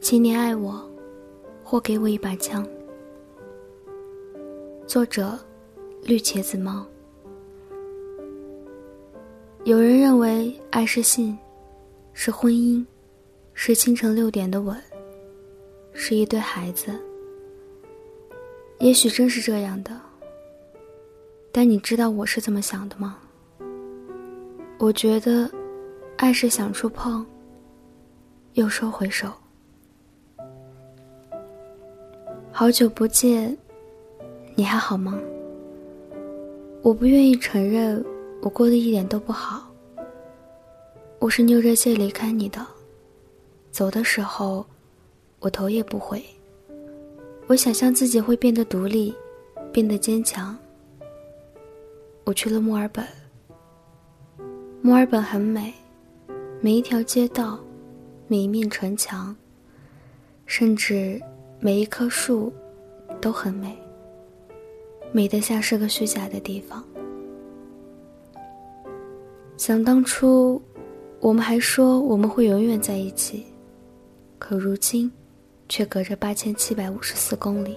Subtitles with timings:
[0.00, 0.82] 请你爱我，
[1.62, 2.66] 或给我一把枪。
[4.86, 5.38] 作者：
[6.02, 6.86] 绿茄子猫。
[9.64, 11.38] 有人认为爱是信，
[12.14, 12.84] 是婚姻，
[13.52, 14.74] 是清晨六点的吻，
[15.92, 16.98] 是一对孩子。
[18.78, 20.00] 也许真是这样的，
[21.52, 23.18] 但你知道我是怎么想的吗？
[24.78, 25.48] 我觉得，
[26.16, 27.24] 爱是想触碰，
[28.54, 29.30] 又收回手。
[32.60, 33.56] 好久不见，
[34.54, 35.18] 你还好吗？
[36.82, 38.04] 我不愿意承认，
[38.42, 39.66] 我过得一点都不好。
[41.20, 42.60] 我是扭着气离开你的，
[43.70, 44.66] 走的时候，
[45.38, 46.22] 我头也不回。
[47.46, 49.14] 我想象自己会变得独立，
[49.72, 50.54] 变得坚强。
[52.24, 53.02] 我去了墨尔本，
[54.82, 55.72] 墨尔本很美，
[56.60, 57.58] 每一条街道，
[58.28, 59.34] 每一面城墙，
[60.44, 61.18] 甚至。
[61.62, 62.50] 每一棵树
[63.20, 63.76] 都很美，
[65.12, 66.82] 美得像是个虚假的地方。
[69.58, 70.60] 想当初，
[71.20, 73.44] 我们还说我们会永远在一起，
[74.38, 75.12] 可如今，
[75.68, 77.76] 却隔着八千七百五十四公里。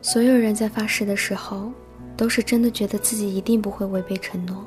[0.00, 1.72] 所有人在发誓的时候，
[2.16, 4.58] 都是真的觉得自己一定不会违背承诺；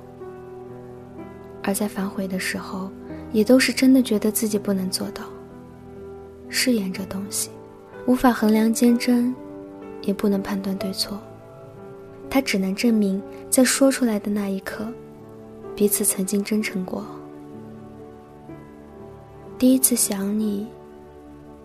[1.63, 2.91] 而在反悔的时候，
[3.31, 5.23] 也都是真的觉得自己不能做到。
[6.49, 7.49] 誓言这东西，
[8.05, 9.33] 无法衡量坚贞，
[10.01, 11.19] 也不能判断对错。
[12.29, 14.87] 它只能证明，在说出来的那一刻，
[15.75, 17.05] 彼此曾经真诚过。
[19.57, 20.67] 第一次想你，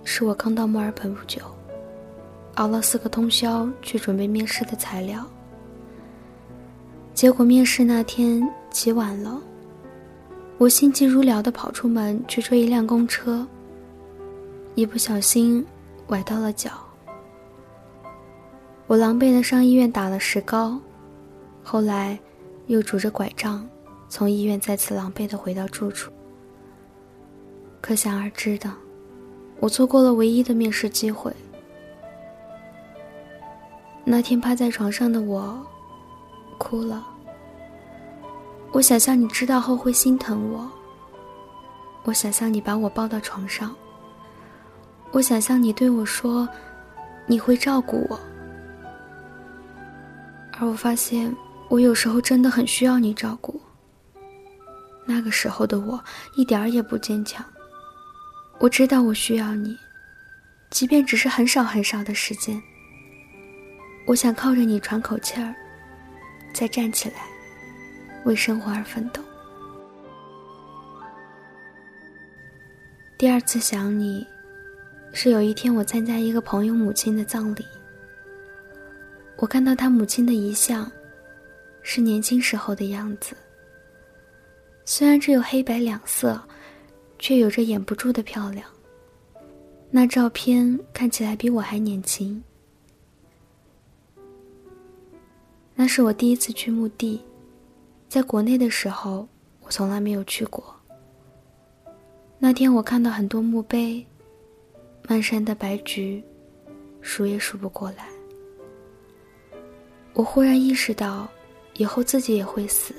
[0.05, 1.40] 是我刚到墨尔本不久，
[2.55, 5.24] 熬了四个通宵去准备面试的材料。
[7.14, 9.40] 结果面试那天起晚了，
[10.58, 13.46] 我心急如燎地跑出门去追一辆公车。
[14.77, 15.64] 一不小心
[16.08, 16.72] 崴到了脚，
[18.89, 20.77] 我狼狈的上医院打了石膏，
[21.62, 22.18] 后来
[22.67, 23.64] 又拄着拐杖
[24.08, 26.11] 从医院再次狼狈的回到住处。
[27.80, 28.68] 可想而知的，
[29.61, 31.33] 我错过了唯一的面试机会。
[34.05, 35.64] 那天趴在床上的我，
[36.58, 37.07] 哭了。
[38.73, 40.68] 我想象你知道后会心疼我，
[42.02, 43.73] 我想象你把我抱到床上。
[45.14, 46.47] 我想象你对我说
[47.25, 48.19] ：“你会照顾我。”
[50.58, 51.33] 而我发现，
[51.69, 53.63] 我有时候真的很需要你照顾。
[55.07, 56.02] 那个时候的我
[56.35, 57.47] 一点儿也不坚强。
[58.58, 59.79] 我知道我需要你，
[60.69, 62.61] 即便只是很少很少的时间。
[64.07, 65.55] 我想靠着你喘口气儿，
[66.52, 67.25] 再站起来，
[68.25, 69.23] 为生活而奋斗。
[73.17, 74.27] 第二次想你。
[75.17, 77.64] 是有一天，我参加一个朋友母亲的葬礼。
[79.36, 80.91] 我看到他母亲的遗像，
[81.83, 83.36] 是年轻时候的样子。
[84.85, 86.42] 虽然只有黑白两色，
[87.17, 88.67] 却有着掩不住的漂亮。
[89.89, 92.42] 那照片看起来比我还年轻。
[95.77, 97.23] 那是我第一次去墓地，
[98.08, 99.29] 在国内的时候，
[99.61, 100.75] 我从来没有去过。
[102.36, 104.05] 那天我看到很多墓碑。
[105.06, 106.24] 漫山的白菊，
[107.02, 108.06] 数也数不过来。
[110.14, 111.28] 我忽然意识到，
[111.74, 112.94] 以后自己也会死，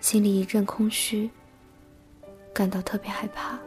[0.00, 1.28] 心里一阵空虚，
[2.54, 3.58] 感到特别害怕。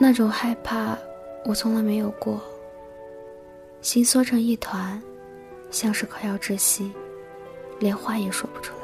[0.00, 0.98] 那种害怕，
[1.44, 2.42] 我从来没有过。
[3.82, 5.00] 心缩成一团，
[5.70, 6.90] 像是快要窒息，
[7.78, 8.82] 连话也说不出来。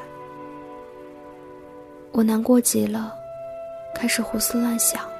[2.12, 3.12] 我难过极了，
[3.96, 5.10] 开始胡思乱想。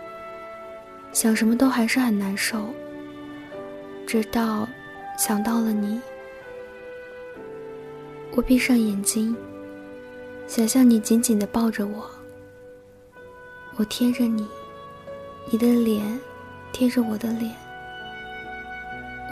[1.13, 2.73] 想什么都还是很难受，
[4.07, 4.67] 直到
[5.19, 6.01] 想到了你。
[8.33, 9.37] 我闭上眼睛，
[10.47, 12.09] 想象你紧紧的抱着我，
[13.77, 14.47] 我贴着你，
[15.51, 16.19] 你的脸
[16.73, 17.53] 贴着我的脸，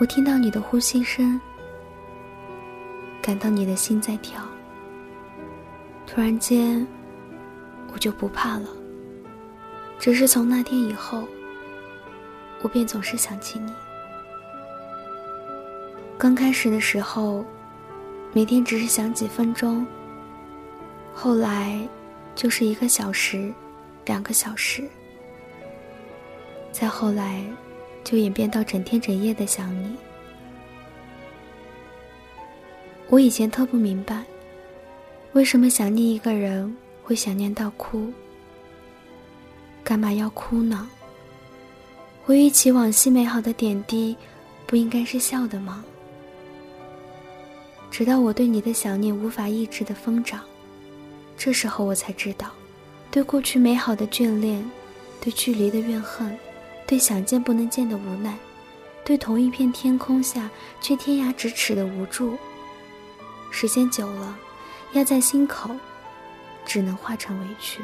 [0.00, 1.40] 我听到你的呼吸声，
[3.22, 4.42] 感到你的心在跳。
[6.06, 6.84] 突然间，
[7.92, 8.68] 我就不怕了。
[9.98, 11.22] 只是从那天以后。
[12.62, 13.72] 我便总是想起你。
[16.16, 17.44] 刚开始的时候，
[18.32, 19.86] 每天只是想几分钟。
[21.14, 21.80] 后来，
[22.34, 23.52] 就是一个小时、
[24.04, 24.88] 两个小时。
[26.72, 27.44] 再后来，
[28.04, 29.96] 就演变到整天整夜的想你。
[33.08, 34.24] 我以前特不明白，
[35.32, 38.12] 为什么想念一个人会想念到哭。
[39.82, 40.88] 干嘛要哭呢？
[42.28, 44.14] 回忆起往昔美好的点滴，
[44.66, 45.82] 不应该是笑的吗？
[47.90, 50.42] 直到我对你的想念无法抑制的疯长，
[51.38, 52.50] 这时候我才知道，
[53.10, 54.62] 对过去美好的眷恋，
[55.22, 56.38] 对距离的怨恨，
[56.86, 58.36] 对想见不能见的无奈，
[59.06, 60.50] 对同一片天空下
[60.82, 62.36] 却天涯咫尺的无助。
[63.50, 64.38] 时间久了，
[64.92, 65.74] 压在心口，
[66.66, 67.80] 只能化成委屈。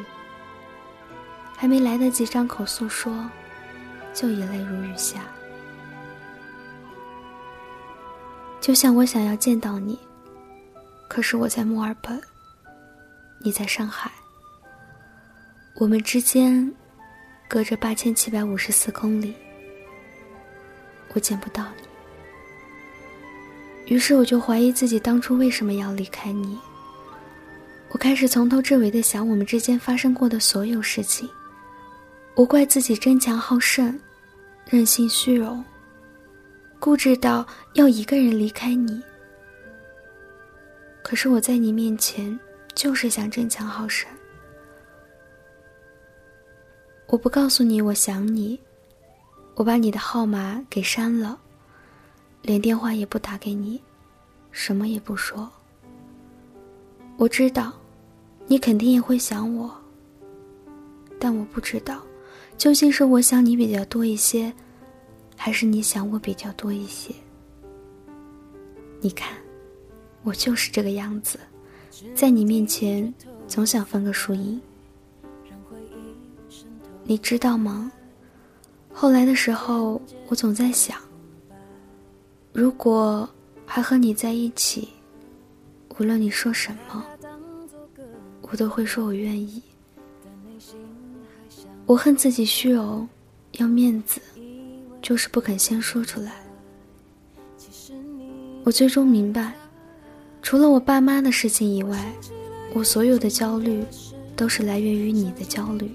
[1.56, 3.10] 还没来得及张口诉说，
[4.14, 5.26] 就已泪如雨下。
[8.60, 9.98] 就像我想要见到你，
[11.08, 12.18] 可是我在墨尔本，
[13.40, 14.10] 你在上海，
[15.74, 16.74] 我们之间
[17.46, 19.34] 隔着八千七百五十四公里，
[21.12, 21.82] 我见不到你。
[23.94, 26.58] 于是我就怀疑自己当初为什么要离开你。
[27.90, 31.28] 我开始从头至尾的想我们之间发生过的所有事情，
[32.34, 34.00] 我怪自己争强好胜，
[34.68, 35.64] 任性虚荣。
[36.80, 39.02] 固执到要一个人离开你，
[41.02, 42.38] 可是我在你面前
[42.74, 44.06] 就是想争强好胜。
[47.06, 48.60] 我不告诉你我想你，
[49.54, 51.40] 我把你的号码给删了，
[52.42, 53.80] 连电话也不打给你，
[54.50, 55.50] 什么也不说。
[57.16, 57.72] 我知道，
[58.46, 59.74] 你肯定也会想我，
[61.18, 62.02] 但我不知道，
[62.56, 64.52] 究竟是我想你比较多一些。
[65.36, 67.12] 还是你想我比较多一些。
[69.00, 69.36] 你看，
[70.22, 71.38] 我就是这个样子，
[72.14, 73.12] 在你面前
[73.46, 74.58] 总想分个输赢。
[77.02, 77.92] 你知道吗？
[78.90, 80.96] 后来的时候，我总在想，
[82.52, 83.28] 如果
[83.66, 84.88] 还和你在一起，
[85.98, 87.04] 无论你说什么，
[88.40, 89.60] 我都会说我愿意。
[91.86, 93.08] 我恨自己虚荣，
[93.52, 94.20] 要面子。
[95.02, 96.32] 就是不肯先说出来。
[98.64, 99.52] 我最终明白，
[100.40, 102.10] 除了我爸妈的事情以外，
[102.72, 103.84] 我所有的焦虑
[104.34, 105.90] 都是来源于你的焦虑。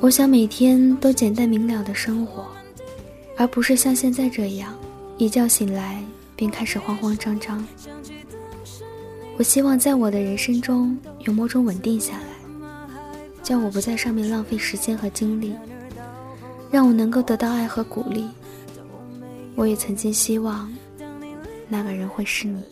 [0.00, 2.48] 我想每天都简单明了的生活，
[3.36, 4.76] 而不是像现在这样，
[5.18, 6.02] 一觉醒来
[6.34, 7.64] 便开始慌慌张张。
[9.38, 12.31] 我希望在我的人生中有某种稳定下来，
[13.42, 15.54] 叫我不在上面浪费时间和精力。
[16.70, 18.26] 让我能够得到爱和鼓励。
[19.54, 20.72] 我也曾经希望，
[21.68, 22.64] 那个人会是你。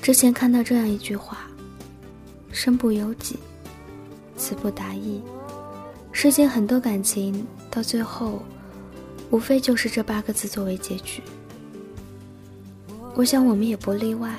[0.00, 1.50] 之前看到这样一句话
[2.52, 3.36] ：“身不由己，
[4.36, 5.20] 词不达意。”
[6.12, 8.40] 世间很多感情到最后，
[9.30, 11.20] 无非就是这八个字作为结局。
[13.16, 14.38] 我想我们也不例外。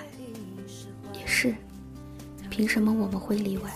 [2.55, 3.73] 凭什么我们会例外？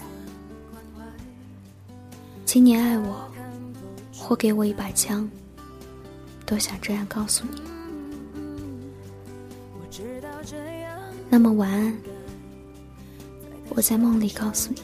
[2.45, 3.27] 请你爱我，
[4.13, 5.27] 或给我一把枪，
[6.45, 7.59] 都想这样告诉你。
[11.27, 11.97] 那么晚安，
[13.69, 14.81] 我在梦里告诉你。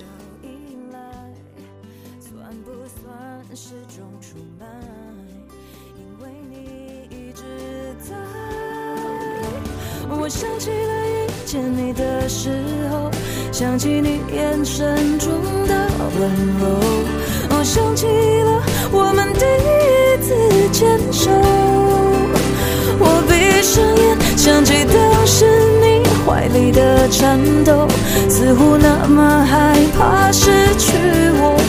[10.10, 11.12] 我想起了
[11.45, 12.50] 见你的时
[12.92, 13.12] 候，
[13.51, 15.30] 想起你眼神中
[15.68, 15.88] 的
[16.19, 16.80] 温柔。
[17.50, 20.33] 我想起了我们第一次
[20.71, 21.30] 牵手，
[23.00, 25.45] 我闭上眼，想起当时
[25.81, 27.88] 你怀里的颤抖，
[28.30, 30.94] 似乎那么害怕失去
[31.35, 31.59] 我。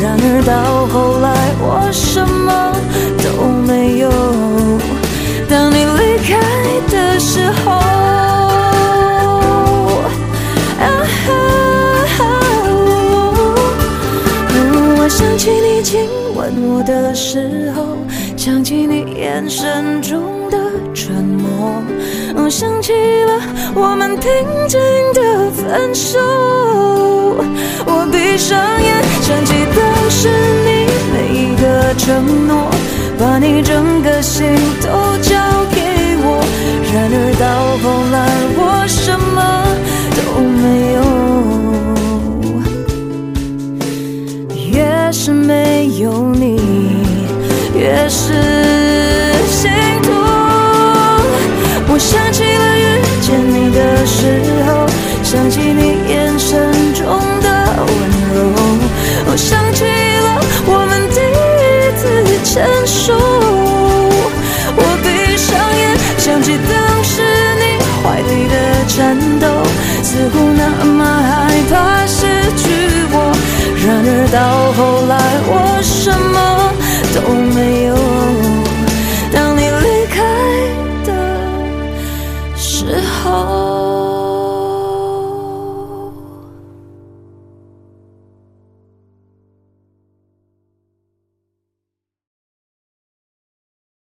[0.00, 2.72] 然而到后来，我什么
[3.22, 4.10] 都没有。
[5.48, 6.38] 当你离开
[6.90, 8.03] 的时候。
[15.94, 16.02] 亲
[16.34, 17.96] 吻我的时候，
[18.36, 20.58] 想起你眼神中的
[20.92, 21.80] 沉默，
[22.50, 23.40] 想起了
[23.76, 24.28] 我们平
[24.66, 24.80] 静
[25.14, 26.18] 的分手。
[27.86, 30.28] 我闭上眼，想起当时
[30.66, 32.68] 你每一个承诺，
[33.16, 34.50] 把你整个心
[34.82, 34.88] 都
[35.22, 35.38] 交
[35.70, 35.78] 给
[36.26, 36.42] 我。
[36.92, 38.18] 然而到后来，
[48.08, 48.32] 是
[49.50, 49.70] 心
[50.02, 50.12] 痛。
[51.88, 52.82] 我想起了遇
[53.20, 54.86] 见你的时候，
[55.22, 57.04] 想起你眼神中
[57.40, 57.48] 的
[57.86, 57.88] 温
[58.34, 58.36] 柔。
[59.26, 62.02] 我想起了我们第一次
[62.44, 63.43] 牵手。